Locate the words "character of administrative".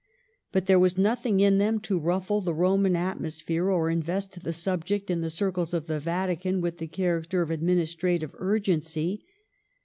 6.87-8.31